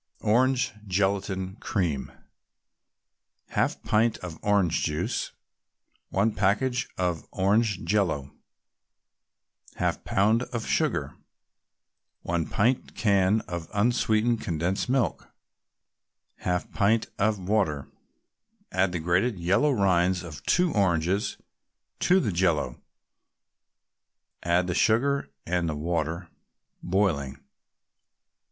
[0.21, 2.11] ORANGE GELATIN CREAM
[3.51, 5.31] 1/2 pint of orange juice
[6.09, 8.31] 1 package of orange Jello
[9.75, 11.13] 1/2 pound of sugar
[12.23, 15.29] 1 pint can of unsweetened condensed milk
[16.43, 17.87] 1/2 pint of water
[18.71, 21.37] Add the grated yellow rind of two oranges
[21.99, 22.81] to the Jello;
[24.41, 26.27] add the sugar and the water,
[26.81, 27.37] boiling.